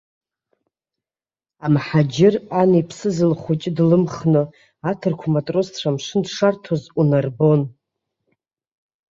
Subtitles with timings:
[1.65, 4.43] Амҳаџьыр ан иԥсыз лхәыҷы длымхны
[4.89, 7.61] аҭырқә матросцәа амшын дшарҭоз унарбон.